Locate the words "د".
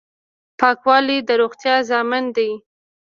1.27-1.29